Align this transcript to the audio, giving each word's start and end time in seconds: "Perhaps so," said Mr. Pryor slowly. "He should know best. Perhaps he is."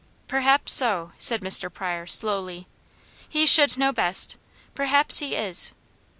"Perhaps 0.27 0.73
so," 0.73 1.11
said 1.19 1.41
Mr. 1.41 1.71
Pryor 1.71 2.07
slowly. 2.07 2.65
"He 3.29 3.45
should 3.45 3.77
know 3.77 3.93
best. 3.93 4.35
Perhaps 4.73 5.19
he 5.19 5.35
is." 5.35 5.75